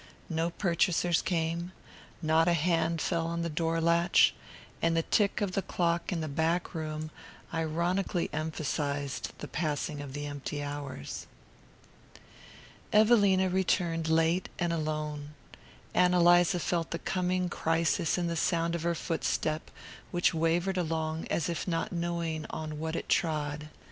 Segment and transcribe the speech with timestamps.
[0.31, 1.73] No purchasers came;
[2.23, 4.33] not a hand fell on the door latch;
[4.81, 7.11] and the tick of the clock in the back room
[7.53, 11.27] ironically emphasized the passing of the empty hours.
[12.91, 15.35] Evelina returned late and alone.
[15.93, 19.69] Ann Eliza felt the coming crisis in the sound of her footstep,
[20.09, 23.69] which wavered along as if not knowing on what it trod.